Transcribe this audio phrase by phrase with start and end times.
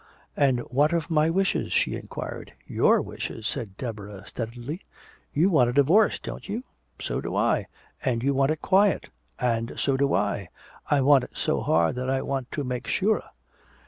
[0.35, 2.53] "And what of my wishes?" she inquired.
[2.65, 4.81] "Your wishes," said Deborah steadily.
[5.31, 6.63] "You want a divorce, don't you
[6.99, 7.67] so do I.
[8.03, 10.49] And you want it quiet and so do I.
[10.89, 13.21] I want it so hard that I want to make sure."